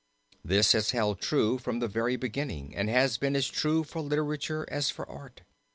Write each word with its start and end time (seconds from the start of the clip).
This 0.43 0.71
has 0.71 0.89
held 0.97 1.21
true 1.21 1.59
from 1.59 1.77
the 1.77 1.87
very 1.87 2.15
beginning 2.15 2.75
and 2.75 2.89
has 2.89 3.19
been 3.19 3.35
as 3.35 3.47
true 3.47 3.83
for 3.83 4.01
literature 4.01 4.65
as 4.71 4.89
for 4.89 5.07
art. 5.07 5.41